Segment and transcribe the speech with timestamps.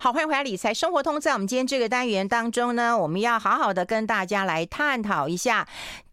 [0.00, 1.20] 好，欢迎回来，理财生活通。
[1.20, 5.66] 在我们今天这个单元当中呢，我们要好好的跟大家来探讨一下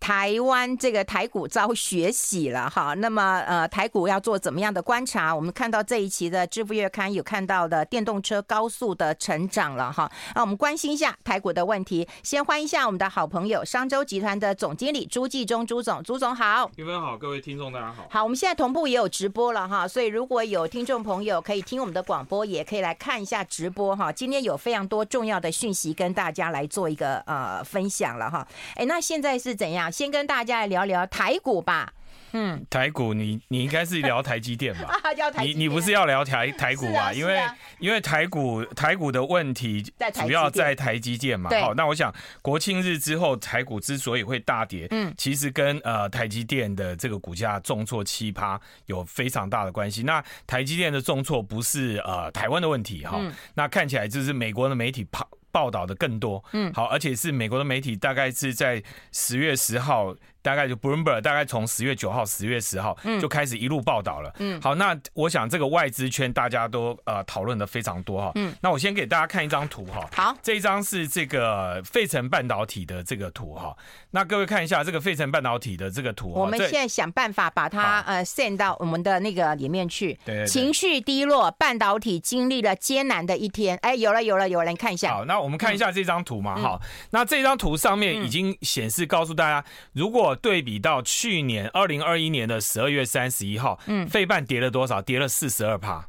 [0.06, 2.94] 台湾这个台股遭血洗了哈。
[2.94, 5.36] 那么呃，台股要做怎么样的观察？
[5.36, 10.08] 我们看到这一期的《致富月刊》有看到的电动车高速的成长了哈。
[10.36, 12.08] 那我们关心一下台股的问题。
[12.22, 16.70] 先欢迎一下我们的好朋友商周集团的总经理朱继忠朱总，朱总好。
[16.76, 18.06] 玉芬好，各位听众大家好。
[18.08, 23.76] 好，我们现在同步也有直播了哈，所以如果有听众朋友可以听我们的广播，也可以来看一下直播。
[23.76, 28.48] 播哈，今天有非常多重要的讯息跟大家来做一个呃分享了哈。
[28.76, 29.92] 哎，那现在是怎样？
[29.96, 31.94] 先跟大家来聊聊台股吧。
[32.34, 34.90] 嗯，台股你你应该是聊台积电吧？
[35.02, 37.00] 啊、台你你不是要聊台 台股吧？
[37.00, 37.42] 啊啊、因为
[37.80, 39.82] 因为台股台股的问题
[40.14, 41.50] 主要在台积电嘛。
[41.62, 50.04] 好，那我想国庆日之后台股之所以会大跌，嗯，其实跟呃台积电的这个股价重挫七趴有非常大的关系。
[50.04, 53.18] 那台积电的重挫不是呃台湾的问题哈，
[53.54, 60.14] 那看起来就是美国的媒体报报道的更多，嗯，好，而且是美国的媒体大概是在十月十号。
[60.46, 64.32] 大概就 Bloomberg 大概从十月九号、十月十号就开始一路报道了。
[64.38, 68.32] 嗯，好，那我想这个外资圈大家都呃讨论的非常多哈。
[68.36, 70.08] 嗯，那我先给大家看一张图哈。
[70.14, 73.76] 好，这一张是这个费城半导体的这个图哈。
[74.12, 76.32] 那各位看一下这个费城半导体的这个图。
[76.32, 80.20] 我们现在想办法把它呃 send 到我们的那个里面去。
[80.24, 80.46] 对。
[80.46, 83.76] 情绪低落，半导体经历了艰难的一天。
[83.82, 85.16] 哎，有了有了有了，你看一下。
[85.16, 86.80] 好，那我们看一下这张图嘛哈。
[87.10, 91.02] 那这张图上面已经显示告诉大家，如果对比到。
[91.02, 95.02] 去年二零二一年的十二月三十一号，嗯，费半跌了多少？
[95.02, 96.06] 跌了四十二趴，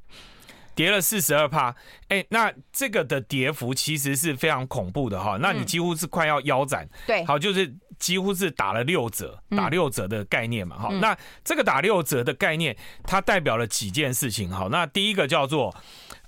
[0.74, 1.74] 跌了四十二趴。
[2.08, 5.36] 哎，那这个的跌幅其实是非常恐怖的哈。
[5.40, 10.78] 那你几乎是快要腰斩，对，好，就是几乎是打了六折，打六折的概念嘛。
[10.78, 14.50] 好，那这个打六折的概念，它代表了几件事情。
[14.50, 15.74] 好，那第一个叫做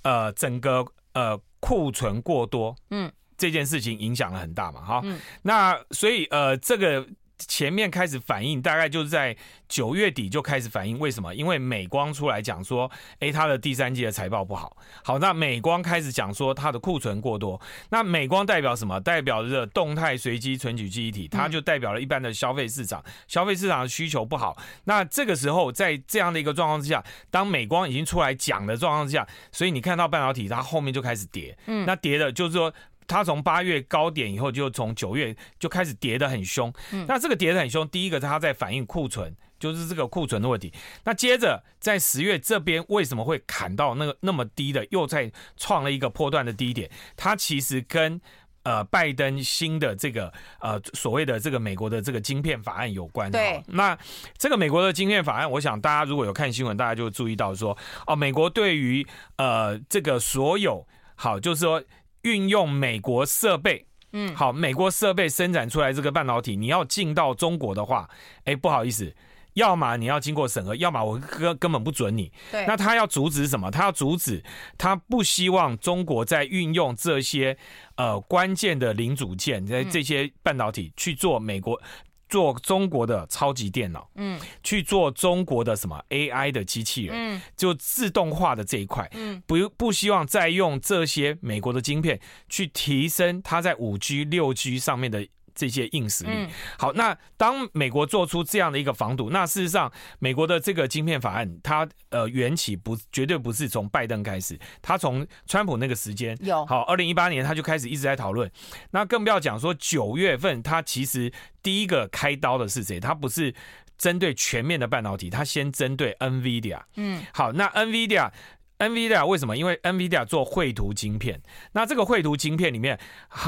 [0.03, 4.81] 呃，整个呃库存过多，嗯，这件事情影响了很大嘛。
[4.81, 5.03] 哈，
[5.41, 7.05] 那所以呃这个。
[7.47, 9.35] 前面开始反应，大概就是在
[9.67, 10.99] 九月底就开始反应。
[10.99, 11.33] 为什么？
[11.33, 12.89] 因为美光出来讲说，
[13.19, 14.75] 哎，它的第三季的财报不好。
[15.03, 17.59] 好，那美光开始讲说它的库存过多。
[17.89, 18.99] 那美光代表什么？
[18.99, 24.57] 代表着动态随机存取记忆体，它就代表了一般的消费市场，消费市场的需求不好。
[24.83, 31.57] 那这个时候，在这样的一个状况之下，当美光已经出来讲的状况之下，所以你看到半导体它后面就开始跌。
[31.67, 32.73] 嗯，那跌的就是说。
[33.09, 36.71] 它从八月高点以后，就从九月就开始跌得很凶。
[36.91, 40.71] 嗯那这个跌得很凶，第一个它在反映库存，就是这个库存的问题。
[41.03, 46.87] 那接着在十月这边为什么会砍到那个那么低的，又在创了一个破段的低点？
[47.17, 48.21] 它其实跟
[48.61, 50.31] 呃拜登新的这个
[50.61, 53.31] 呃所谓的这个美国的这个晶片法案有关。
[53.31, 53.63] 对。
[53.69, 53.97] 那
[54.37, 59.03] 这个美国的晶片法案，我想大家如果有看新闻，大家就会注意到说，哦，美国对于
[59.37, 61.83] 呃这个所有好，就是说。
[62.23, 68.09] 运用美国设备，嗯，好，美国设备生产出来这个半导体，你要进到中国的话，
[68.45, 69.15] 哎，不好意思，
[69.53, 72.31] 要么你要经过审核，要么我根根本不准你。
[72.51, 73.71] 对，那他要阻止什么？
[73.71, 74.43] 他要阻止，
[74.77, 77.57] 他不希望中国在运用这些
[77.95, 81.81] 呃关键的零组件，在这些半导体去做美国。
[82.29, 95.27] 做中国的超级电脑，嗯，去做中国的什么 AI 的机器人，嗯，就自动化的这一块，嗯，不不希望再用这些美国的晶片去提升它在五 G、六 G 上面的。
[95.59, 96.47] 这些硬实力，
[96.77, 108.49] 好，那当美国做出这样的一个防堵，那事实上，美国的这个晶片法案，它呃缘起不绝对不是从拜登开始，它从川普那个时间有好，二零一八年他就开始一直在讨论，
[108.91, 111.29] 那更不要讲说九月份，他其实
[111.61, 113.01] 第一个开刀的是谁？
[113.01, 113.53] 他不是
[113.97, 118.31] 针对全面的半导体，他先针对 NVIDIA，嗯，好，那 NVIDIA。
[118.79, 119.55] NVIDIA 为什么？
[119.55, 121.41] 因为 NVIDIA 做绘图晶片，
[121.73, 122.99] 那这个绘图晶片里面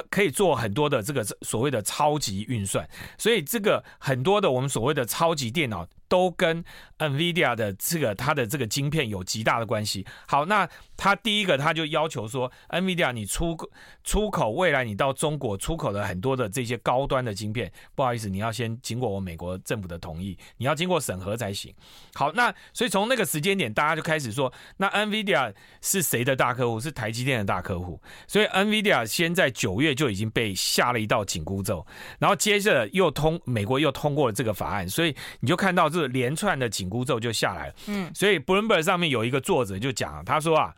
[0.09, 2.88] 可以做很多的这个所谓的超级运算，
[3.18, 5.88] 所以这个很多的我们所谓的超级电脑。
[6.11, 6.61] 都跟
[6.99, 10.05] NVIDIA 的这个它的这个晶片有极大的关系。
[10.27, 10.67] 好，那
[10.97, 13.58] 他第一个他就要求说，NVIDIA 你出
[14.03, 21.73] 出口未来你到中国出口的很多的这些高端的晶片，不好意思，你要先经过我美国政府的同意，你要经过审核才行。
[22.14, 26.78] 好，那所以从那个时间点，大家就开始说，那 NVIDIA 是谁的大客户？
[26.78, 28.02] 是台积电的大客户。
[28.28, 31.87] 所以 NVIDIA 先在九月就已经被下了一道紧箍咒，
[32.19, 36.01] 然后接着又通美国又通过了这个法案，所以你就看到这。
[36.08, 40.74] 连串的紧箍咒就下来了，嗯，所以 Bloomberg 上面有一个作者就讲，他说啊，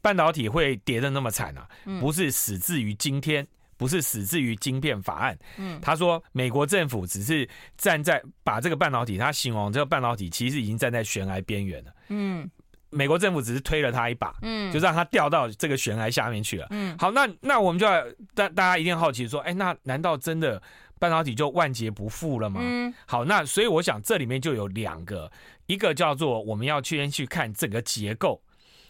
[0.00, 1.68] 半导体会跌的那么惨啊，
[2.00, 12.48] 不是死自于今天，不是死自于晶片法案，嗯，他说美国政府只是站在把这个半导体，他形容这个半导体其实已经站在悬崖边缘了，嗯，
[12.90, 18.04] 美国政府只是推了他一把，嗯，就让他掉到这个悬崖下面去了，嗯，好，那那我们就要
[18.34, 20.60] 大大家一定好奇说，哎，那难道真的
[20.98, 22.60] 半导体就万劫不复了吗？
[22.62, 25.30] 嗯，好，那所以我想这里面就有两个，
[25.66, 28.40] 一个叫做我们要去先去看整个结构。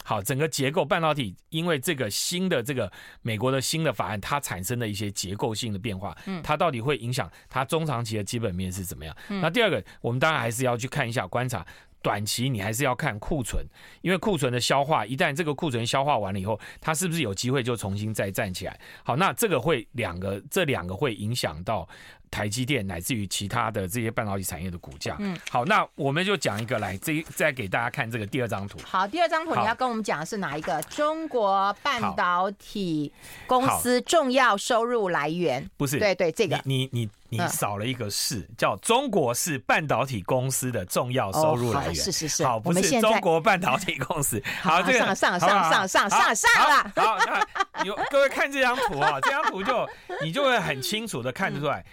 [0.04, 2.90] 好，整个结构半导体，因为这个新的这个
[3.20, 9.14] 美国的新的法案，它产生的一些结构性的变化，嗯，它到底会影响它中长期的基本面是怎么样？
[9.28, 11.66] 嗯，那第二个，我们当然还是要去看一下观察。
[12.00, 13.64] 短期你还是要看库存，
[14.02, 18.78] 因为库存的消化，一旦这个库存消化完了以后，它是不是有机会就重新再站起来？
[19.02, 21.88] 好，那这个会两个，这两个会影响到
[22.30, 25.16] 台积电乃至于其他的这些半导体产业的股价。
[25.18, 28.78] 嗯，好，那我们就讲一个来，这再给大家看这个第二张图。
[28.84, 30.80] 好，第二张图你要跟我们讲的是哪一个？
[30.82, 33.12] 中国半导体
[33.46, 35.68] 公司重要收入来源？
[35.76, 37.08] 不是，对对，这个你你。
[37.30, 41.94] 你少了一个是，叫中国是半导体公司的重要收入来源。
[41.94, 44.42] 是是是，好，不是中国半导体公司。
[44.62, 46.90] 好，这个上上上上上上上了。
[46.96, 49.86] 好，那有各位看这张图啊，这张图就
[50.22, 51.84] 你就会很清楚的看得出来，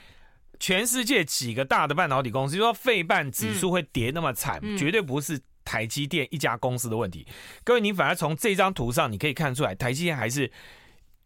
[0.60, 7.26] 全世界几个大的半导体公司，就说费半指数会跌那么惨，绝对不是台积电一家公司的问题。
[7.64, 10.52] 各位，你反而从这张图上你可以看出来，台积电还是。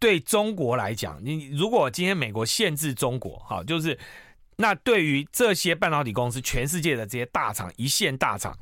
[0.02, 4.00] 对中国来讲，你如果今天美国限制中国，好，就是
[4.62, 8.54] 那对于这些半导体公司，全世界的这些大厂、一线大厂，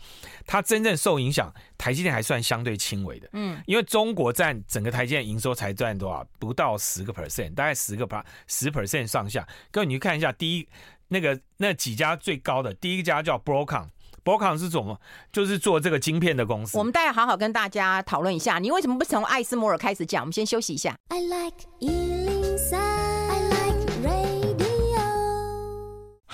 [0.46, 6.24] 它真正受影响，台积电还算相对轻微的，嗯，因为中国占整个台积电营收才占多少？
[6.38, 9.48] 不到十个 percent，大概十个 per 十 percent 上下。
[9.72, 10.68] 各位，你去看一下，第一
[11.08, 13.88] 那个那几家最高的，第一家叫 Broadcom。
[14.24, 15.00] 博康是什么？
[15.32, 16.78] 就是做这个晶片的公司。
[16.78, 20.22] 我们大家好好跟大家讨论一下，你为什么不从艾斯摩尔开始讲？
[20.22, 20.96] 我们先休息一下。
[21.08, 22.17] I like 103,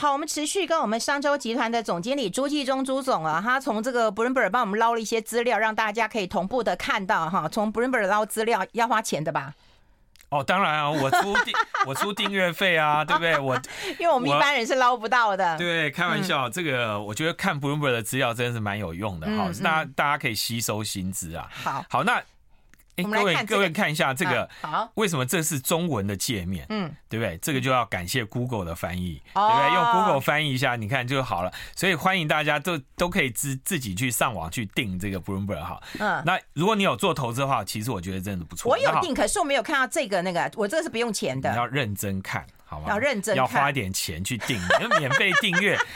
[0.03, 7.47] 好，我们持续跟我们商周集团的总经理朱继忠朱总啊，他从这个 Bloomberg 帮我们捞了一些资料，让大家可以同步的看到哈。
[7.47, 9.53] 从 Bloomberg 捞资料要花钱的吧？
[10.27, 11.53] 哦，当然啊，我出订
[11.87, 13.39] 我出订阅费啊，对不对？
[13.39, 13.55] 我
[13.97, 15.57] 因为我们一般人是捞不到的。
[15.57, 21.47] 对，开玩笑，嗯、这个我觉得看 Bloomberg 的资料真的是蛮有用的哈，嗯、大家大家可以吸收新知啊。
[21.49, 22.21] 好，好那。
[22.95, 26.65] 哎，各位各位看一下这个，好，为什么这是中文的界面？
[26.69, 27.37] 嗯，对不对？
[27.37, 29.73] 这个就要感谢 Google 的翻译，对不对？
[29.73, 31.51] 用 Google 翻译一下，你看就好了。
[31.75, 35.81] 所以欢迎大家都都可以自自己去上网去订这个 Bloomberg 哈。
[35.99, 38.69] 嗯，那如果你有做投资的话，其实我觉得真的不错。
[38.69, 41.49] 我有订，可是我没有看到这个那个，我这个是不用钱的。
[41.49, 42.85] 你要认真看，好吗？
[42.89, 44.59] 要认真，要花一点钱去订，
[44.99, 45.77] 免费订阅。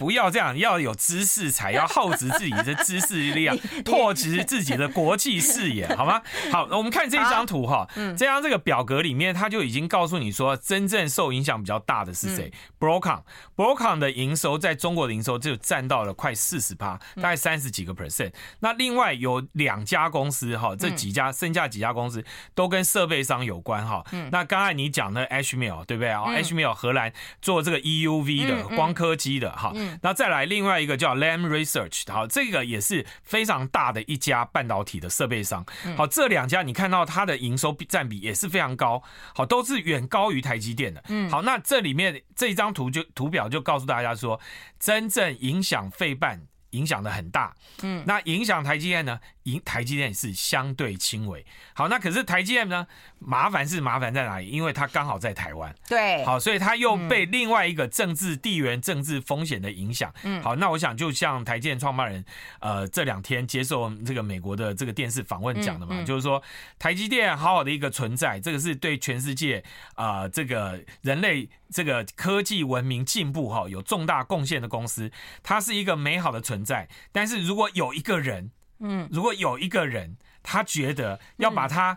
[0.00, 3.54] 不要这样，要有知识才要厚植自己的知识力 量，
[3.84, 6.22] 拓殖自己的国际视野，好吗？
[6.50, 7.86] 好，我们看这一张图哈，
[8.16, 18.32] 这张这个表格里面，它就已经告诉你说，真正受影响比较大的是谁？Broadcom，Broadcom 的营收在中国的营收就占到了快四十趴，大概三十几个 percent。
[18.60, 22.24] 那另外有两家公司哈，这几家剩下几家公司
[22.54, 24.02] 都跟设备商有关哈。
[24.32, 27.12] 那刚才你讲的 Ashmil 对不对啊？Ashmil 荷兰
[27.42, 29.74] 做这个 EUV 的光刻机的哈。
[30.02, 35.64] 那再来另外一个叫 Lam Research，好，这个也是非常大的一家半导体的设备商。
[35.96, 39.02] 好，这两家你看到它的营收占比也是非常高，
[39.34, 41.02] 好，都是远高于台积电的。
[41.08, 44.40] 嗯，好，那这里面这一张图就图表就告诉大家说，
[44.78, 46.40] 真正影响费半
[46.70, 47.54] 影响的很大。
[47.82, 49.18] 嗯，那影响台积电呢？
[49.44, 51.44] 影台积电是相对轻微。
[51.74, 52.86] 好，那可是台积电呢？
[53.18, 54.48] 麻烦是麻烦在哪里？
[54.48, 55.74] 因为它刚好在台湾。
[55.86, 60.12] 对，好，所以它又被另外一个政治地缘政治风险的影响。
[60.22, 62.24] 嗯，好，那我想就像台积电创办人，
[62.60, 66.42] 呃，这两天接受这个美国的这个电视访问讲的嘛，嗯嗯、就是说
[66.78, 69.62] 台积电好好的一个存在，这个是对全世界
[69.94, 75.10] 啊、呃，这个人类这个科技文明进步哈有重大贡献的公司，
[75.42, 76.88] 它是一个美好的存在。
[77.12, 81.96] 但是如果有一个人，嗯，如果有一个人，他觉得要把他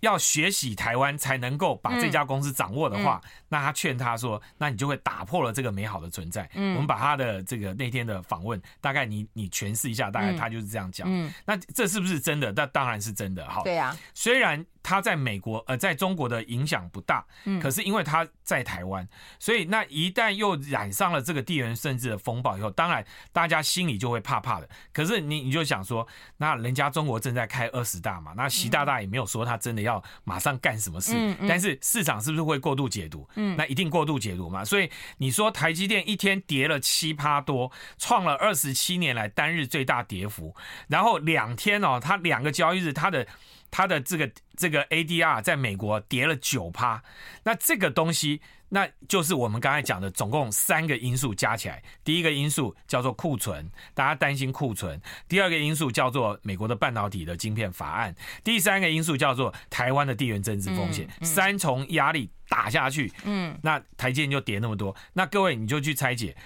[0.00, 6.48] 要学习台湾才能够把这家公司掌握的话，那他劝他说，那你就会打破了这个美好的存在。
[6.54, 11.08] 嗯，我们把他的这个那天的访问，大概你你诠释一下，大概他就是这样讲。
[11.10, 12.52] 嗯，那这是不是真的？
[12.52, 13.48] 那当然是真的。
[13.48, 13.96] 好，对呀。
[14.14, 19.06] 虽然他在美国呃在中国的影响不大，嗯，可是因为他在台湾，
[19.40, 24.68] 所以那一旦又染上了这个地缘政治的风暴以后，当然大家心里就会怕怕的。
[24.92, 26.06] 可是你你就想说，
[26.36, 29.88] 那人家中国正在开二十大嘛，那习大大也没有说他真的要。
[29.88, 31.14] 要马上干什么事？
[31.16, 33.26] 嗯嗯、但是市场是不是会过度解读？
[33.36, 34.62] 嗯，那一定过度解读嘛。
[34.62, 40.54] 所以你说台积电一天跌了七趴多，创了二十七年来单日最大跌幅。
[40.88, 43.26] 然后两天哦，它两个交易日它的
[43.70, 47.02] 它的这个这个 ADR 在美国跌了九趴，
[47.42, 51.82] 那这个东西，那就是我们刚才讲的，总共三个因素加起来。
[52.02, 54.98] 第一个因素叫做库存，大家担心库存；
[55.28, 61.08] 第二个因素叫做美国的半导体的晶片法案；第三个因素叫做台湾的地缘政治风险。
[61.22, 64.94] 三重压力打下去，嗯，那台积电就跌那么多。
[65.12, 66.36] 那各位你就去拆解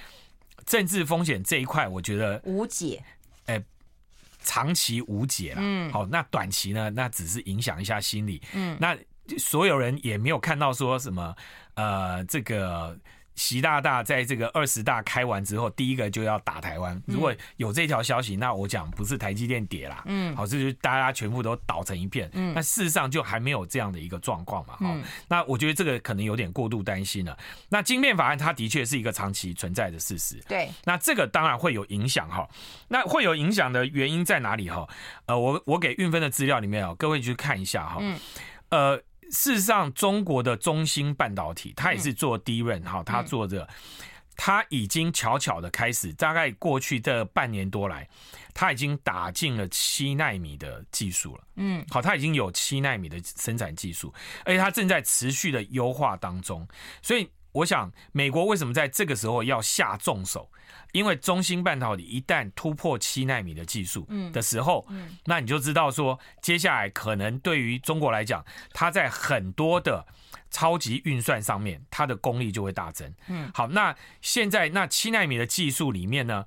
[0.66, 3.02] 政治风险这一块，我觉得无解。
[4.42, 4.44] 哎。
[4.44, 6.90] 长期无解了，嗯，好，那短期呢？
[6.90, 8.96] 那只是影响一下心理，嗯，那
[9.38, 11.34] 所有人也没有看到说什么，
[11.74, 12.98] 呃，这个。
[13.34, 17.00] 习大大在这个二十大开完之后，第一个就要打台湾。
[17.06, 22.30] 如果有这条消息，那我讲不是台积电跌啦，嗯，好，这就是大家全部都倒成一片。
[22.34, 24.76] 嗯，那事实上就还没有这样的一个状况嘛。
[24.76, 24.96] 哈，
[25.28, 27.36] 那我觉得这个可能有点过度担心了。
[27.68, 30.38] 那晶片法案它的确是一个长期存在的事实。
[30.46, 32.48] 对，那这个当然会有影响哈。
[32.88, 34.86] 那会有影响的原因在哪里哈？
[35.26, 37.98] 呃，我我给运分的资料里面啊，各位去看一下哈。
[38.00, 38.18] 嗯，
[38.68, 39.02] 呃。
[39.32, 43.68] 事实上，中国的中芯半导体，它也是做 DRAM 哈，它做的，
[44.36, 48.08] 它已经悄悄的开始，大概过去这半年多来，
[48.54, 51.44] 它已经打进了七纳米的技术了。
[51.56, 54.12] 嗯，好，它已经有七纳米的生产技术，
[54.44, 56.66] 而且它正在持续的优化当中。
[57.00, 60.50] 所以，我想，美国为什么在这个时候要下重手？
[60.92, 64.86] 因为中芯半导体一旦突破七纳米的技术的时候，
[65.24, 70.06] 那你就知道说，接下来可能对于中国来讲，它在很多的
[70.50, 73.14] 超级运算上面，它的功力就会大增。
[73.28, 76.46] 嗯，好，那现在那七纳米的技术里面呢，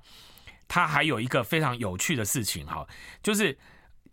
[0.68, 2.86] 它还有一个非常有趣的事情哈，
[3.22, 3.58] 就是。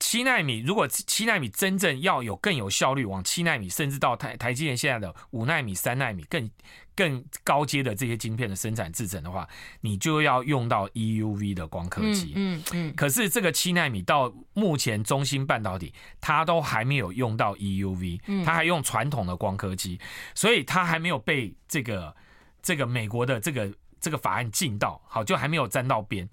[0.06, 6.52] 七纳米，如果七纳米真正要有更有效率，往七纳米，甚至到台台积电现在的五纳米、三纳米更
[6.94, 9.48] 更高阶的这些晶片的生产制程的话，
[9.80, 12.34] 你就要用到 EUV 的光刻机。
[12.36, 12.94] 嗯嗯。
[12.96, 19.98] 可是这个七纳米到目前中芯半导体，它都还没有用到 EUV，它还用传统的光刻机，
[20.36, 22.14] 所以它还没有被这个
[22.62, 23.72] 这个美国的这个。
[24.04, 26.28] 这个法案进到好，就还没有沾到边，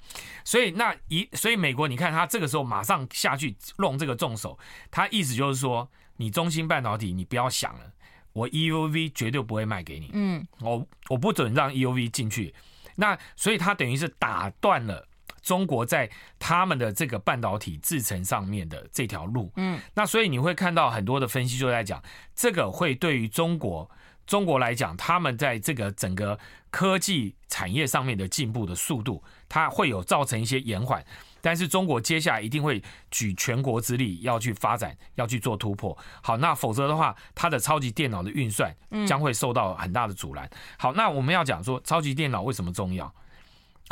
[0.45, 4.59] 所以那一所以美国你看他这个时候马上下去弄这个重手，
[4.91, 7.93] 他意思就是说，你中芯半导体你不要想了，
[8.33, 12.53] 我 EUV 绝对不会卖给你，嗯，我我不准让 EUV 进去，
[12.97, 15.07] 那所以他等于是打断了
[15.41, 16.11] 中国在
[16.41, 22.03] 他们的这个半导体制程上面的这条路，嗯，那所以你会看到很多的分析就在讲，
[22.35, 23.89] 这个会对于中国。
[24.31, 26.39] 中国来讲，他们在这个整个
[26.71, 31.05] 科技产业上面的进步的速度，它会有造成一些延缓。
[31.41, 35.99] 但是中国接下来一定会举全国之力要去发展，要去做突破。
[36.23, 38.73] 好，那否则的话，它的超级电脑的运算
[39.05, 40.49] 将会受到很大的阻拦。
[40.79, 43.13] 好，那我们要讲说，超级电脑为什么重要？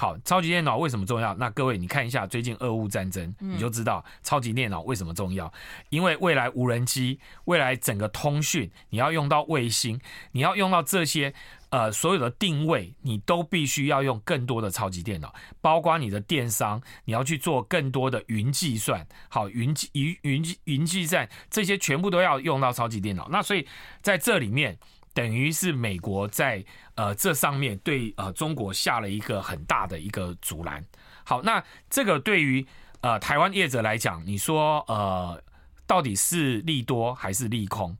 [0.00, 1.34] 好，超级电脑为什么重要？
[1.34, 5.52] 那各位你看一下最近俄乌战争，你就知道超级电脑为什么重要。
[5.88, 10.00] 因为未来无人机，未来整个通讯，你要用到卫星，
[10.30, 11.34] 你要用到这些
[11.70, 19.04] 呃所有的定位，你都必须要用更多的超级电脑，包括你的电商，你要去做更多的云计算。
[19.28, 23.28] 好，云计云云云计算这些全部都要用到超级电脑。
[23.32, 23.66] 那所以
[24.00, 24.78] 在这里面。
[25.18, 30.84] 等于是美国在呃这上面对呃中国下了一个很大的一个阻拦。
[31.24, 31.60] 好，那
[31.90, 32.64] 这个对于
[33.00, 35.42] 呃台湾业者来讲，你说呃
[35.88, 37.98] 到底是利多还是利空？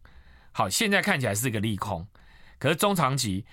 [0.53, 2.07] 好，现在看起来是个利空，
[2.57, 3.45] 可是中长期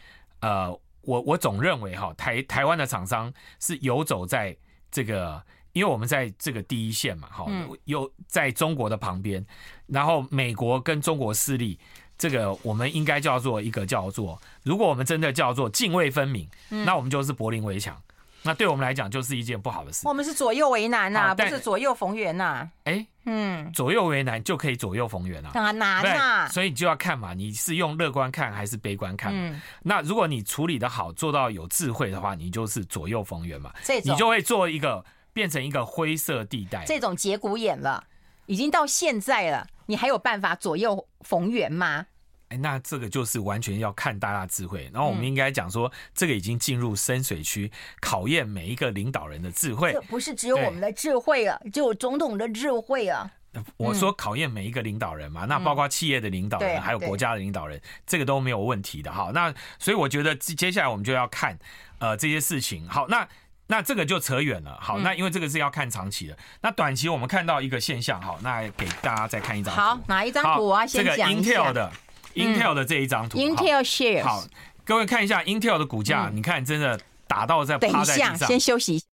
[0.41, 0.69] 呃
[1.01, 4.55] 我我总认为哈台台湾的厂商是游走在
[4.91, 5.43] 这个，
[5.73, 7.51] 因为我们在这个第一线嘛，哈，
[7.85, 9.43] 有在中国的旁边，
[9.87, 11.79] 然后美国跟中国势力。
[12.17, 18.01] 这个我们应该叫做一个叫做，如果我们真的叫做泾渭分明，嗯、那我们就是柏林围墙，
[18.41, 20.07] 那对我们来讲就是一件不好的事。
[20.07, 22.69] 我们是左右为难呐、啊，不是左右逢源呐、啊。
[22.85, 25.51] 哎，嗯，左右为难就可以左右逢源啊？
[25.53, 26.47] 当然难啊。
[26.49, 29.33] 所以你就要看嘛，你是用乐观看还是悲观看？
[29.35, 33.73] 嗯，那如果你处理的好，做到有智慧的话，你就是左右逢源嘛。
[33.83, 35.03] 这种你就会做一个
[35.33, 38.03] 变成一个灰色地带，这种节骨眼了，
[38.45, 39.67] 已经到现在了。
[39.85, 42.05] 你还有办法左右逢源吗？
[42.49, 44.87] 哎，那这个就是完全要看大家智慧。
[44.93, 49.91] 然后我们应该讲说，这个已经进入深水区，考验每一个领导人的智慧。
[49.93, 53.31] 这不是只有我们的智慧啊，就有总统的智慧啊。
[53.77, 59.31] 我说考验每一个领导人嘛，那包括企业的领导人，还有国家的领导人，这个都没有问题的哈。
[59.33, 61.57] 那所以我觉得接下来我们就要看
[61.99, 62.87] 呃这些事情。
[62.87, 63.27] 好，那
[63.67, 64.77] 那这个就扯远了。
[64.81, 66.37] 好，那因为这个是要看长期的。
[66.61, 69.73] 那短期我们看到一个现象，好，那给大家再看一张。
[69.73, 71.51] 好，哪一张图我要先讲一下。
[71.51, 71.91] 这个 Intel 的。
[72.35, 74.43] Intel 的这一张图，嗯，Intel shares，好，
[74.83, 78.37] 各位看一下 Intel 的股价，嗯，你看真的打到在趴在地上。
[78.39, 79.05] 先休息一下。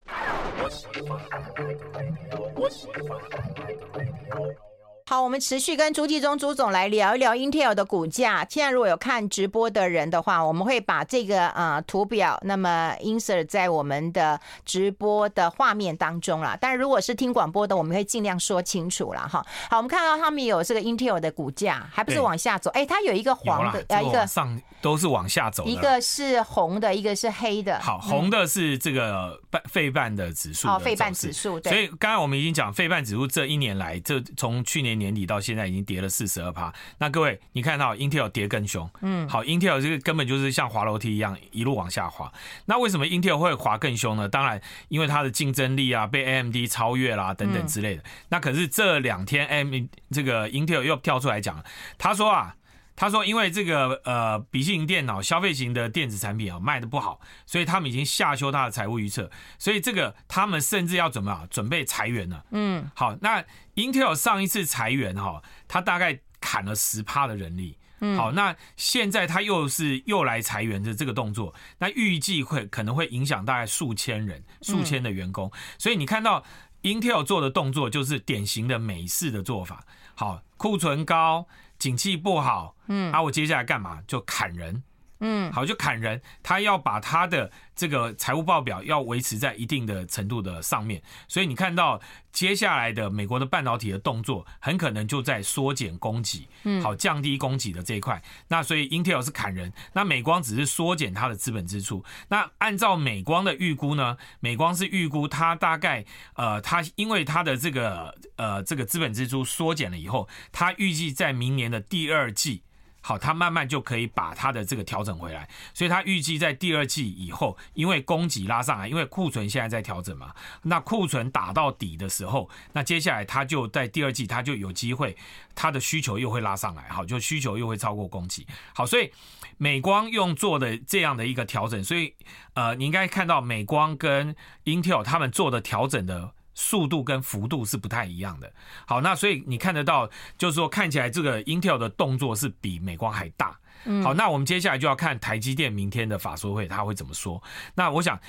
[5.11, 8.47] 好，我们持续跟朱继忠朱总来聊一聊 Intel 的股价。
[8.49, 16.57] 现在如果有看直播的人的话，我们会把这个呃图表那么 insert 在我们的直播的画面当中啦。
[16.61, 19.45] 但是如果是听广播的，我们会尽量说清楚了哈。
[19.69, 22.71] 好，我们看到他们有这个 Intel 的股价，还不是往下走？
[22.71, 27.81] 哎，它有一个黄的，呃，一个上都是往下走，一个是红的，一个是黑的。
[27.81, 31.59] 好，红的是这个半费半的指数，哦，费半指数。
[31.59, 31.73] 对。
[31.73, 35.00] 所以刚才我们已经讲费半指数这一年来，这从去年。
[35.01, 42.33] 年底到现在已经跌了四十二趴，那各位你看到 Intel 跌更凶，嗯，好，Intel 这个根本就是像滑楼梯一样一路往下滑。
[42.67, 44.29] 那为什么 Intel 会滑更凶呢？
[44.29, 48.05] 当然，因为它的竞争力啊被 AMD 超越啦等等之类的。
[48.29, 51.65] 那可是这两天 AMD 这个 Intel 又跳出来讲，
[51.99, 52.55] 他说啊。
[53.01, 59.31] 他说：“因为这个呃，笔记型电脑、消费型的电子产品啊卖的不好，所以他们已经下修他的财务预测。
[59.59, 61.47] 所以这个他们甚至要怎么啊？
[61.49, 62.45] 准备裁员了。
[62.51, 63.43] 嗯，好，那
[63.77, 67.79] Intel 上一次裁员哈，他大概砍了十趴的人力。
[68.01, 75.51] 嗯，好，那现在他又是又来裁员的这个动作，那预计会可能会影响大概数千人、数千的员工。
[75.79, 76.45] 所以你看到
[76.83, 79.87] Intel 做的动作就是典型的美式的做法。
[80.15, 81.49] 好，库存高。”
[81.81, 84.01] 景气不好，嗯，啊，我接下来干嘛？
[84.07, 84.83] 就砍人，
[85.21, 86.21] 嗯，好，就砍人。
[86.43, 92.01] 他要把他的这个财务报表要维持在一定的程度的上面，所以你看到
[92.33, 98.23] 接下来的美国的半导体的动作，很可能就在缩减供给，嗯，好，降低供给的这一块。
[98.49, 102.05] 那所以 Intel 是砍人，那美光只是缩减它的资本支出。
[102.29, 112.63] 那按照美光的预估呢，美光是预估它大概呃，它因为它的这个呃这个资本支出缩减了以后，它预计在明年的第二季。
[113.03, 125.17] 好，它慢慢就可以把它的这个调整回来，所以它预计在第二季以后，因为供给拉上来，因为库存现在在调整嘛，那库存打到底的时候，那接下来它就在第二季，它就有机会，
[125.55, 129.11] 它的需求又会拉上来，好，就需求又会超过供给，好，所以
[129.57, 132.15] 美光用做的这样的一个调整，所以
[132.55, 136.33] 呃，你应该看到美光跟 Intel 他们做的调整的。
[136.61, 138.53] 速度跟幅度是不太一样的。
[138.87, 143.59] 好，那所以你看得到，就是说看起来这个 Intel 的动作是比美光还大。
[144.05, 147.43] 好，那我们接下来就要看台积电明天的法说会，他会怎么说？
[147.75, 148.21] 那我想。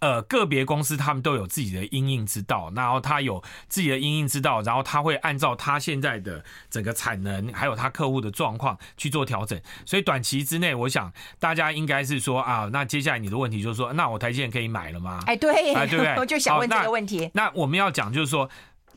[0.00, 9.60] 呃，个别公司他们都有自己的因应之道，然后他有自己的因应之道，然后他会按照他现在的整个产能，还有他客户的状况去做调整。
[9.84, 15.22] 所以短期之内，我想大家应该是说啊，那接下来你的问题就是说，那我台积电可以买了吗？
[15.26, 16.14] 哎，对，哎，对不对？
[16.16, 17.30] 我就想问这个问题。
[17.34, 18.48] 那，那我们要讲就是说，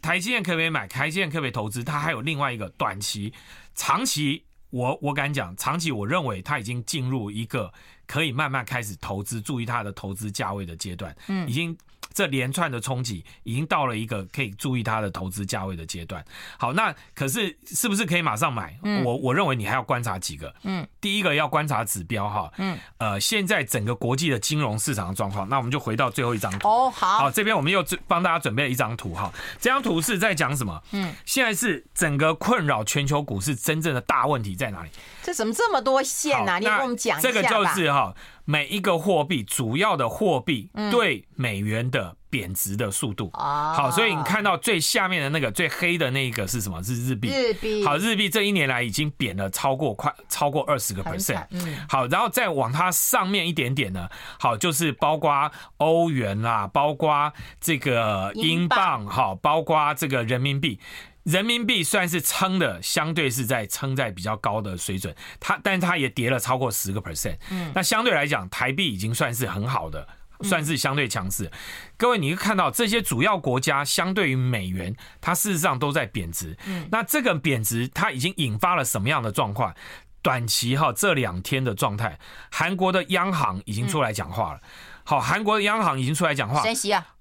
[0.02, 0.88] 台积电可不可以买？
[0.88, 1.84] 台积电可不可以投资？
[1.84, 3.34] 它还有另外一个短期、
[3.76, 7.74] 长期，我我敢讲，长期我认为它已经进入一个。
[8.08, 11.78] 可以慢慢开始投资，注意它的投资价位的阶段，嗯，已经
[12.14, 16.24] 这连串的冲击已经到了一个可以注意它的投资价位的阶段。
[16.58, 18.78] 好，那可是是不是可以马上买？
[18.84, 30.82] 嗯，我我认为你还要观察几个，嗯，第一个要观察指标哈，嗯，呃，现在整个国际的金融市场的状况，那我们就回到最后一张图哦，好，好，这边我们又帮大家准备了一张图哈，这张图是在讲什么？
[30.92, 34.90] 嗯，现在是整个困扰全球股市真正的大问题在哪里？
[35.24, 36.60] 这怎么这么多线啊？
[36.60, 37.34] 你跟我们讲一下吧。
[37.34, 38.14] 这个就是哈，
[38.46, 43.30] 每一个货币主要的货币对美元的贬值的速度。
[43.34, 46.84] 好，所以你看到最下面的那个最黑的那个是什么？
[46.84, 47.30] 是日币。
[47.30, 47.86] 日币。
[47.86, 51.46] 好，日币这一年来已经贬了超过快超过二十个 percent。
[51.52, 51.78] 嗯。
[51.88, 60.80] 好，然后再往它上面一点点呢，好，就是包括欧元啦，包括这个英镑，好，包括这个人民币。
[61.24, 67.38] 人民币算是撑的，相对是在撑在比较高的水准，它，但是它也跌了超过十个 percent。
[67.50, 70.06] 嗯，那相对来讲，台币已经算是很好的，
[70.42, 71.50] 算是相对强势。
[71.96, 76.58] 各位，你会看到这些主要国家相对于美元，它事实上都在贬值。
[76.66, 79.74] 嗯，那这个贬值它已经引发了什么样的状况？
[80.22, 82.20] 短期哈这两天的状态，
[82.52, 84.60] 韩国的央行已经出来讲话了。
[85.06, 86.62] 好，韩国的央行已经出来讲话。
[86.64, 87.16] 升息啊？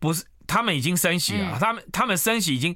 [0.00, 1.58] 不是，他们已经升息了。
[1.60, 2.74] 他们他们升息已经。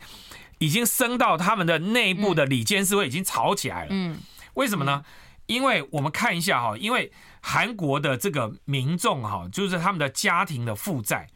[0.59, 3.89] 已经升到他们的内部的里监事会已经吵起来了。
[3.91, 4.19] 嗯，
[4.55, 5.05] 为什么呢？
[5.47, 11.27] 因为我们看一下哈，因为韩国的这个民众哈，就是他们的家庭的负债，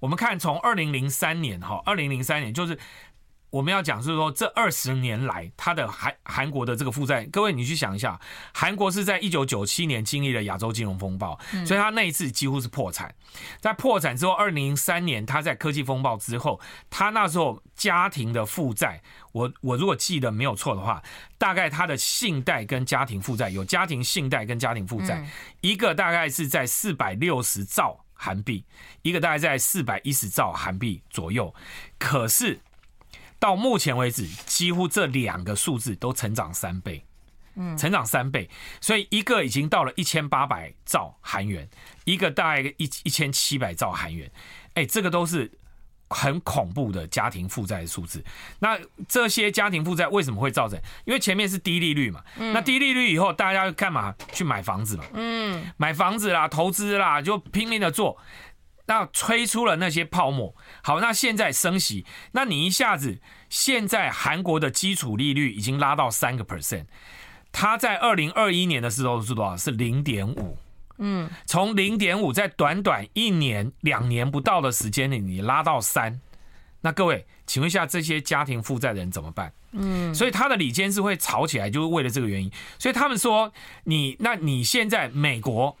[0.00, 2.78] 我们看从二零零三年哈，二零零三年就是。
[3.52, 8.18] 我们要讲是说，这二十年来，它的韩韩国的这个负债，各位你去想一下，
[8.54, 13.14] 韩国是在一九九七年经历了亚洲金融风暴，所以它那一次几乎是破产。
[13.60, 21.02] 在破产之后，二零零三年它在科技风暴之后，它那时候家庭的负债，我我如果记得没有错的话，
[21.36, 25.22] 大概它的信贷跟家庭负债有家庭信贷跟家庭负债，
[25.60, 28.64] 一个大概是在四百六十兆韩币，
[29.02, 31.54] 一个大概在四百一十兆韩币左右，
[31.98, 32.58] 可是。
[33.42, 37.04] 到目前为止，几乎这两个数字都成长三倍，
[37.56, 38.48] 嗯，成长三倍，
[38.80, 41.68] 所以一个已经到了一千八百兆韩元，
[42.04, 44.30] 一个大概一一千七百兆韩元，
[44.74, 45.50] 哎，这个都是
[46.08, 48.24] 很恐怖的家庭负债的数字。
[48.60, 48.78] 那
[49.08, 50.80] 这些家庭负债为什么会造成？
[51.04, 55.04] 因为前面是低利率嘛，那低利率以后，大家干嘛去买房子嘛？
[55.14, 58.16] 嗯，买房子啦，投资啦，就拼命的做。
[58.86, 66.86] 那吹出了那些泡沫，好，那现在升息，那你一下子，现在韩国的基础利率已经拉到三个 percent，
[67.52, 69.56] 它在二零二一年的时候是多少？
[69.56, 70.58] 是零点五，
[70.98, 76.20] 嗯，从零点五在短短一年两年不到的时间里，你拉到三，
[76.80, 79.52] 那各位，请问一下这些家庭负债的人怎么办？
[79.70, 83.52] 嗯，所以他的里监是会吵起来，就是为了这个原因，所以他们说
[83.84, 85.78] 你，那你现在美国。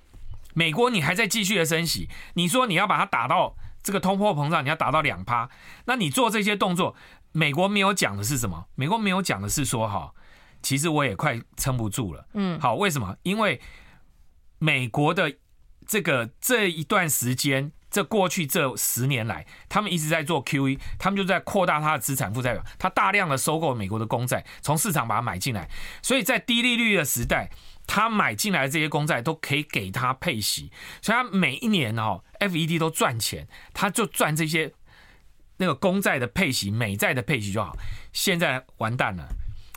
[0.54, 5.48] 美国，你还在继续的升息，你说你要把它打到这个通货膨胀，你要打到两趴，
[5.86, 6.94] 那你做这些动作，
[7.32, 8.66] 美国没有讲的是什么？
[8.74, 10.12] 美国没有讲的是说，哈，
[10.62, 12.26] 其实我也快撑不住了。
[12.34, 13.16] 嗯，好，为什么？
[13.22, 13.60] 因为
[14.58, 15.34] 美国的
[15.86, 25.68] 这个这一段时间，这过去这十年来，他们一直在做 QE，他们就在扩大他的资产负债表，他大量的收购美国的公债，从市场把它买进来，
[26.02, 27.50] 所以在低利率的时代。
[27.86, 30.70] 他买进来的这些公债都可以给他配息，
[31.02, 34.72] 所以他每一年哦，FED 都赚钱，他就赚这些
[35.56, 37.76] 那个公债的配息、美债的配息就好。
[38.12, 39.28] 现在完蛋了，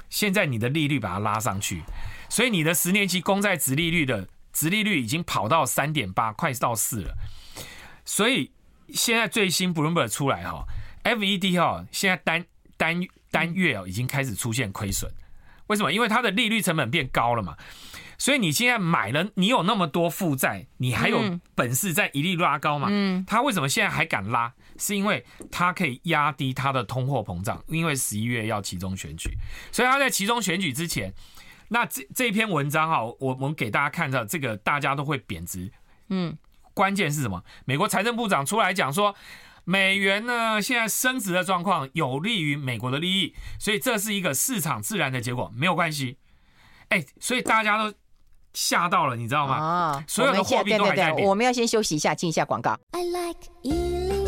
[0.10, 1.84] 现在你的利率把它拉上去，
[2.30, 7.14] 所以你的十年期公债殖利率的殖利率已经跑到三点八，快到四了。
[8.06, 8.52] 所以
[8.90, 10.64] 现在最新 Bloomberg 出来哈
[11.04, 12.46] ，FED 哈，现在单
[12.78, 15.12] 单单月哦已经开始出现亏损。
[15.68, 15.92] 为什么？
[15.92, 17.58] 因为它的利率成本变高了嘛，
[18.18, 22.88] 所以你现在买了，你有那么多负债，你还有本事在一利拉高嘛？
[22.92, 24.54] 嗯，他为什么现在还敢拉？
[24.78, 29.30] 是因为他可以压低他的通货膨胀，因为十一月要其中选举，
[29.72, 31.14] 所以他在其中选举之前，
[31.70, 35.72] 那这这篇文章哈，我我们给大家看到这个大家都会贬值，
[36.10, 36.38] 嗯，
[36.74, 37.44] 关键是什么？
[37.66, 39.16] 美国财政部长出来讲说。
[39.66, 46.18] 美元呢，现在升值的状况有利于美国的利益，所以这是一个市场自然的结果，没有关系。
[46.90, 47.94] 哎，所以大家都
[48.54, 49.56] 吓到了，你知道吗？
[49.56, 51.28] 啊，所有的货币都还在变。
[51.28, 52.78] 我们要先休息一下，进一下广告。
[52.92, 54.25] I like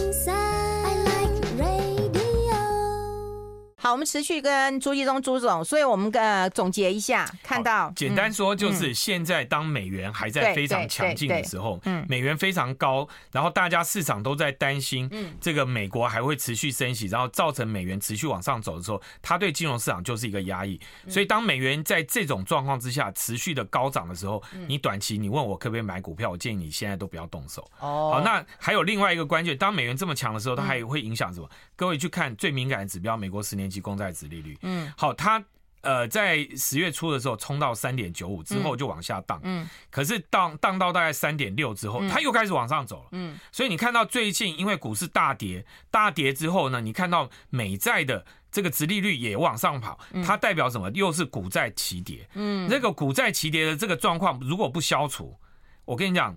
[3.87, 20.77] 好，我们持续跟朱继忠朱总，所以我们呃总结一下，看到简单说就是现在当美元还在非常强劲的时候，嗯，美元非常高，然后大家市场都在担心，嗯，这个美国还会持续升息，然后造成美元持续往上走的时候，它对金融市场就是一个压抑。
[21.07, 27.61] 所以当美元在这种状况之下持续的高涨的时候，你短期你问我可不可以买股票，我建议你现在都不要动手。
[27.79, 31.49] 哦，好，那还有另外一个关键，当美元这么强的时候，它还会影响什么？
[31.77, 33.76] 各位去看最敏感的指标，美国十年期。
[33.79, 35.43] 公债值利率，嗯，好，它
[35.81, 50.89] 呃在十月初的时候冲到三点九五之后就往下荡，嗯，可是荡荡到大概三点六之后，它又开始往上走了，嗯，所以你看到最近因为股市大跌，大跌之后呢，你看到美债的这个殖利率也往上跑，它代表什么？
[50.91, 55.37] 又是股债齐跌，嗯，那个股债齐跌的这个状况如果不消除，
[55.85, 56.35] 我跟你讲。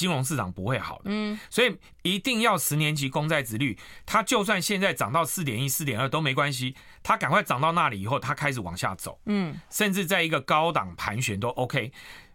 [0.00, 11.92] 金融市场不会好的，嗯，所以一定要十年期公债值率，它就算现在涨到四点一、四点二都没关系，它赶快涨到那里以后，它开始往下走，嗯，甚至在一个高档盘旋都 OK。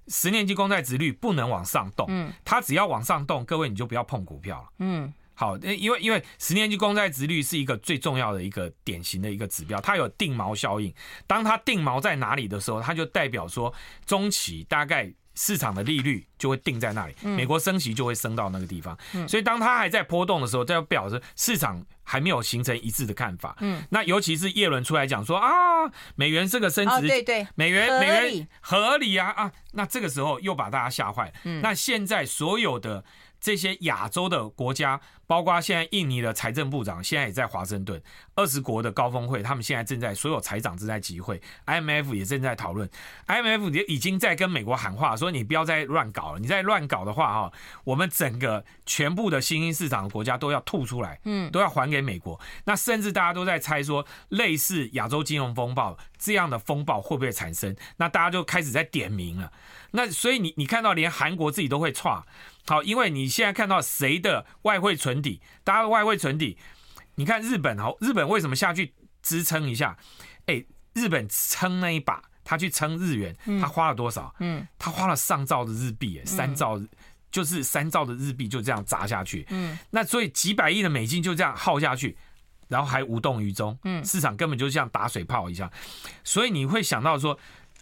[0.10, 10.93] 十年期公债值率不能往上动，嗯，它只要往上动，各位你就不要碰股票了，嗯，好，因为因为十年期公债值率是一个最重要的一个典型的一个指标，它有定锚效应，
[11.25, 13.73] 当它定锚在哪里的时候，它就代表说
[14.06, 15.12] 中期大概。
[15.36, 23.56] 市场的利率就会定在那里，美国升息就会升到那个地方，所以当它还在波动的时候，这表示市场还没有形成一致的看法。
[23.60, 25.50] 嗯，那尤其是耶伦出来讲说啊，
[26.15, 31.34] 美元这个升值，对对，美元美元合理啊啊，那这个时候又把大家吓坏。
[31.43, 33.04] 嗯，那现在所有的。
[33.39, 38.02] 这些亚洲的国家，包括现在印尼的财政部长，现在也在华盛顿
[38.36, 42.89] 二十国的高峰会，他们现在正在所有财长正在集会，IMF 也正在讨论
[43.28, 52.39] ，IMF 也已经在跟美国喊话，说你不要再乱搞了，你再乱搞的话哈，我们整个全部的新兴市场的国家都要吐出来，嗯，都要还给美国。
[52.65, 57.76] 那甚至大家都在猜说，类似亚洲金融风暴这样的风暴会不会产生？
[57.98, 59.52] 那大家就开始在点名了。
[59.91, 62.24] 那所以你你看到连韩国自己都会剉。
[62.67, 66.58] 好，因为你现在看到谁的外汇存底，大家的外汇存底，
[67.15, 69.97] 你看日本好，日本为什么下去支撑一下？
[70.47, 74.34] 哎，日本撑那一把，他去撑日元，他花了多少？
[74.39, 76.82] 嗯，他花了上兆的日币，哎，三兆，
[77.32, 79.45] 就是三兆的日币就这样砸下去。
[79.49, 82.17] 嗯，那所以几百亿的美金就这样耗下去，
[82.67, 85.71] 然后还无动于衷，嗯，市场根本就像打水泡一样，
[86.23, 87.38] 所以你会想到说，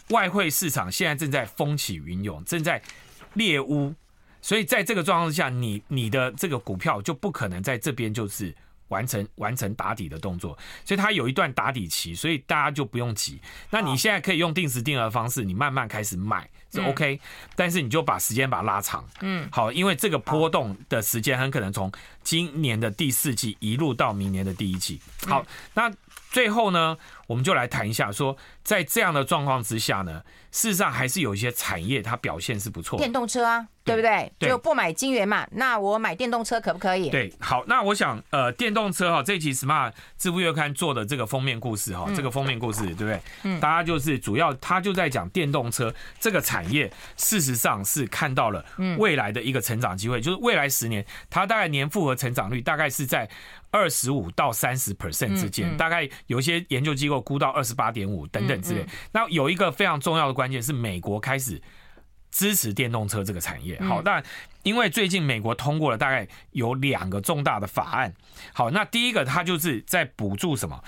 [0.09, 2.81] 外汇市场现在正在风起云涌，正在
[3.33, 3.93] 猎巫，
[4.43, 8.56] 所以在这个状况之下，你你的这个股票就不可能在这边就是。
[8.89, 13.41] 完成完成打底的动作，所以它有一段打底期，所以大家就不用急。
[13.71, 17.19] 那你现在可以用定时定额的方式，你慢慢开始买是 OK，
[17.55, 21.91] 但是你就把时间把它拉长，嗯，好，因为这个波动的时间很可能从
[22.23, 24.99] 今年的第四季一路到明年的第一季。
[25.27, 25.91] 好，那
[26.31, 33.67] 最后呢，我们就来谈一下，说在这样的状况之下呢，事实上还是有一些产业它表现是不错的，电动车啊。
[33.86, 34.31] 对不对？
[34.39, 35.45] 对，就不买金源嘛？
[35.51, 37.09] 那我买电动车可不可以？
[37.09, 43.21] 对，好，那我想，呃，电动车哈，这一期 Smart 智富月刊做的这个封面故事哈，嗯、这个封面故事对不对？
[43.43, 48.65] 嗯，大家就是主要，他就在讲电动车这个产业，事实上是看到了
[48.97, 53.30] 未来的一个成长机会，就是未来十年，它大概年复合成长率大概是在
[53.71, 58.86] 二十五到三十 percent 之间，大概有一些研究机构估到二十八点五等等之类。
[59.12, 61.62] 那有一个非常重要的关键是，美国开始。
[62.36, 64.19] 支持电动车这个产业，好，那
[64.63, 68.12] 因为最近美国通过了大概有两个重大的法案，
[68.54, 70.84] 好，那第一个它就是在补助什么？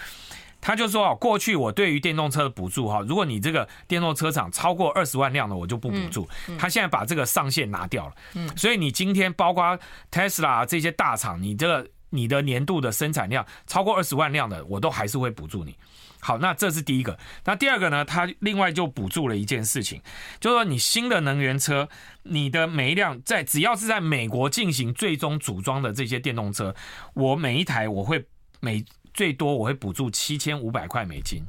[0.65, 6.27] 他就说啊，过去我对于电动车的补助哈，如果你这个电动车厂超过二十万辆的，我就不补助。
[6.57, 8.15] 他现在把这个上限拿掉了，
[8.57, 9.77] 所以你今天包括
[10.11, 15.75] Tesla 这些大厂，你这个你的年度的生产量超过二十万辆的，我都还是会补助你。
[16.19, 17.15] 好，那这是第一个。
[17.43, 18.03] 那第二个呢？
[18.03, 20.01] 他另外就补助了一件事情，
[20.39, 21.87] 就是说你新的能源车，
[22.23, 26.73] 你的每一辆在只要是在美国进行最终组装的这些电动车，
[27.13, 28.25] 我每一台我会
[28.59, 28.83] 每
[29.15, 31.43] 最多我会补助七千五百块美金，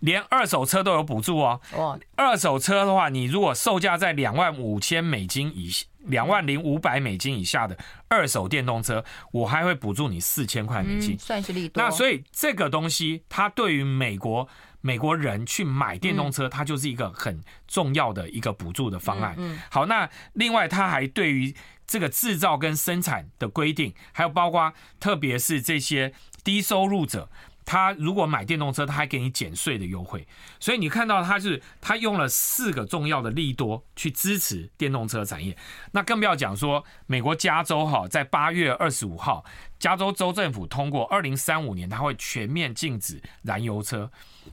[0.00, 1.60] 连二手车都有补助哦。
[1.74, 5.84] 哦，二手车的话，你如果售价在两万五千美金以下。
[6.06, 11.82] 两万零五百美金以下的二手电动车，我还会补助你四千块美金，嗯，算是利多。
[11.82, 14.48] 那所以这个东西，它对于美国
[14.80, 19.34] 美国人去买电动车，它就是一个很重要的一个补助的方案。
[19.36, 21.52] 嗯，好，那另外它还对于
[21.88, 26.12] 这个制造跟生产的规定，还有包括特别是这些
[26.46, 27.28] 低收入者。
[27.68, 30.24] 他如果买电动车，他还给你减税的优惠，
[30.60, 35.56] 所以你看到他是他用了四个重要的利多去支持电动车产业。
[35.90, 39.44] 那更不要讲说，美国加州哈，在八月二十五号，
[39.80, 44.08] 加州州政府通过二零三五年，他会全面禁止燃油车，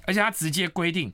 [0.08, 1.14] 而且他直接规定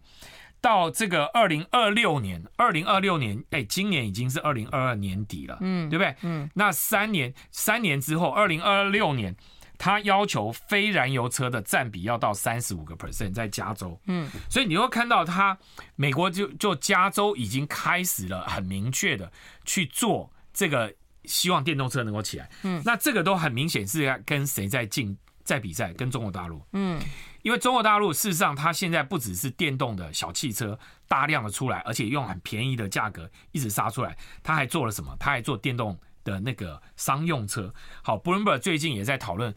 [0.61, 6.15] 到这个二零二六年，二零二六年，哎，今年已经是二零二二年底了，嗯，对不对？
[6.21, 9.35] 嗯，那三年三年之后，二零二六年。
[9.79, 15.57] 他要求非燃油车的占比要到三十五个 percent，在加州，嗯，所以你会看到他
[15.95, 19.31] 美国就就加州已经开始了很明确的
[19.63, 27.01] 去做这个，希望电动车能够起来，嗯，那这个都很明显是要跟谁在竞在比赛，跟中国大陆，嗯，
[27.41, 35.15] 因为中国大陆事实上它现在不只是电动的小汽车大量的出来，而且用很便宜的价格一直杀出来，他还做了什么？
[35.17, 35.97] 他还做电动。
[36.23, 39.53] 的那个商用车，好，Bloomberg 最近也在讨论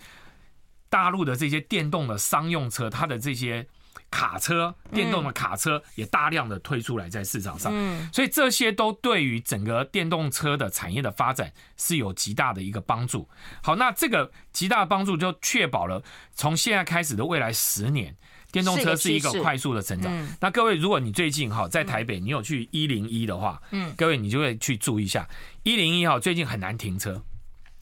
[0.88, 3.66] 大陆的这些电动的商用车，它的这些
[4.10, 13.28] 卡车，电动的卡车也大量的推出来在市场上，嗯，所以这些都对于整个电动车的产业的发展是有极大的一个帮助。
[13.62, 16.02] 好，那这个极大的帮助就确保了
[16.34, 18.16] 从现在开始的未来十年。
[18.52, 20.12] 电动车是一个快速的成长。
[20.38, 25.26] 那各位，如果你最近哈在台北，你有去一零一的话，嗯，各位你就会去注意一下
[25.64, 27.20] 一零一哈，最近很难停车。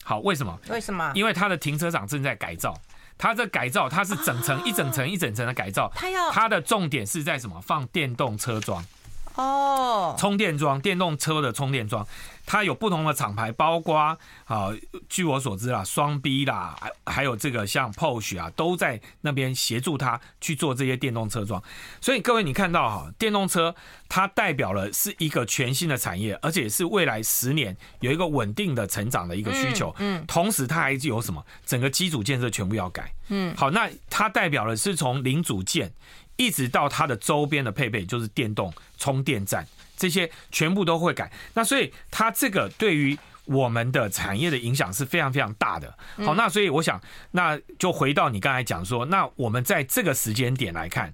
[0.03, 0.57] 好，为什么？
[0.69, 1.11] 为什么？
[1.13, 2.75] 因为它的停车场正在改造，
[3.17, 5.91] 它这改造它是整层一整层一整层的改造。
[5.93, 7.61] 它要它的重点是在什么？
[7.61, 8.83] 放电动车桩。
[9.35, 12.05] 哦，充电桩，电动车的充电桩。
[12.51, 14.17] 它有不同的厂牌，包括啊，
[15.07, 21.63] 据我所知啦，双 B 啦，还有这个像 Porsche 啊，都在那边协助他去做这些电动车桩。
[22.01, 23.73] 所以各位，你看到哈，电动车
[24.09, 29.95] 它代表了是一个全新的产业，而且是未来十年有一个稳定的成长的一个需求。
[29.99, 31.41] 嗯，同时它还有什么？
[31.65, 33.13] 整个基础建设全部要改。
[33.29, 35.89] 嗯，好，那它代表的是从零组件
[36.35, 39.65] 一直到它的周边的配备，就是电动充电站。
[40.01, 43.15] 这些全部都会改，那所以它这个对于
[43.51, 45.97] 我们的产业的影响是非常非常大的。
[46.25, 46.99] 好，那所以我想，
[47.31, 51.13] 那就回到你刚才讲说，那我们在这个时间点来看，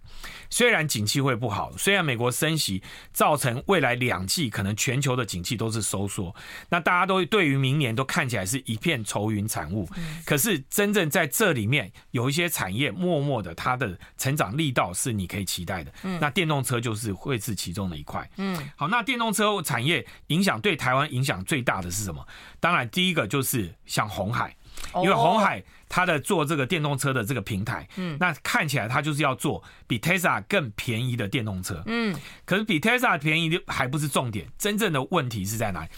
[0.50, 6.36] 虽然景气会不好，虽然美国升息造成未来两季可能全球的景气都是收缩，
[6.69, 9.88] 那大家都对于明年都看起来是一片愁云惨雾。
[10.26, 15.91] 可是真正在这里面有一些产业默默的它的成长力道是你可以期待的。
[16.19, 18.30] 那电动车就是会是其中的一块。
[18.38, 22.27] 嗯，好，那电动车产业影响对台湾影响最大的是什么？
[22.60, 24.56] 当然第一个就是像红海，
[24.96, 35.89] 因为红海它的做这个电动车的这个平台，嗯，那看起来它就是要做比 Tesla 更便宜的电动车，嗯，可是比 Tesla 便宜的还不是重点，真正的问题是在哪里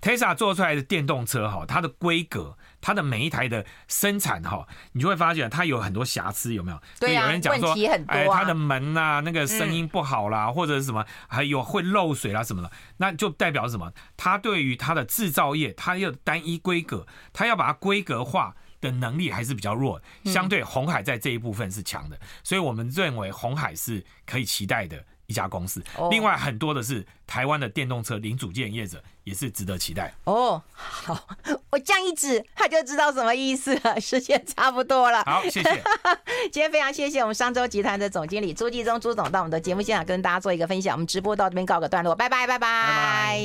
[0.00, 2.56] ？Tesla 做出来的电动车哈，它的规格。
[2.78, 6.80] 它的每一台的生产哈，你就会发现它有很多瑕疵，有没有？
[7.00, 13.92] 对啊，有人讲说，啊，哎，它的门呐、啊，那个声音不好啦，嗯、或者是什么，还有会漏水啦什么的，那就代表什么？
[14.16, 20.00] 它对于它的制造业，它要单一规格，它要把它规格化的能力还是比较弱。
[20.24, 25.04] 相对红海在这一部分是强的，所以我们认为红海是可以期待的。
[25.28, 30.14] 一家公司，另外很多的是台湾的电动车零组件业者，也是值得期待。
[30.22, 31.26] 哦，好，
[31.70, 34.00] 我这样一指，他就知道什么意思了。
[34.00, 35.82] 时间差不多了，好，谢谢。
[36.52, 40.94] 今天非常谢谢我们商周集团的总经理朱继忠朱总到我们的节目现场跟大家做一个分享。
[40.94, 42.60] 我们直播到这边告个段落，拜拜，拜拜。
[42.60, 43.40] 拜拜。